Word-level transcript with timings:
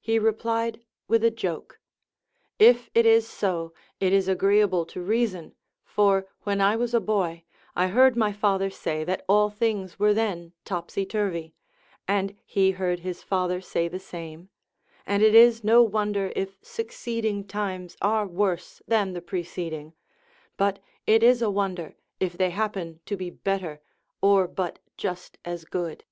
He 0.00 0.16
replied 0.16 0.84
with 1.08 1.24
a 1.24 1.30
joke: 1.32 1.80
If 2.60 2.88
it 2.94 3.04
is 3.04 3.26
so, 3.26 3.74
it 3.98 4.12
is 4.12 4.28
agreeable 4.28 4.86
to 4.86 5.02
reason; 5.02 5.56
for 5.84 6.28
when 6.42 6.60
I 6.60 6.76
was 6.76 6.94
a 6.94 7.00
boy, 7.00 7.42
I 7.74 7.88
heard 7.88 8.16
my 8.16 8.32
father 8.32 8.70
say 8.70 9.02
that 9.02 9.24
all 9.28 9.50
things 9.50 9.98
were 9.98 10.14
then 10.14 10.52
topsy 10.64 11.04
turvy; 11.04 11.56
and 12.06 12.36
he 12.46 12.70
heard 12.70 13.00
his 13.00 13.24
father 13.24 13.60
say 13.60 13.88
the 13.88 13.98
same; 13.98 14.50
and 15.04 15.20
it 15.20 15.34
is 15.34 15.64
no 15.64 15.82
wonder 15.82 16.32
if 16.36 16.58
succeeding 16.62 17.44
times 17.44 17.96
are 18.00 18.24
worse 18.28 18.82
than 18.86 19.14
the 19.14 19.20
[)receding; 19.22 19.94
but 20.56 20.78
it 21.08 21.24
is 21.24 21.42
a 21.42 21.50
wonder 21.50 21.96
if 22.20 22.38
they 22.38 22.50
happen 22.50 23.00
to 23.06 23.16
be 23.16 23.30
better, 23.30 23.80
or 24.20 24.46
but 24.46 24.78
just 24.96 25.38
as 25.44 25.64
good. 25.64 26.04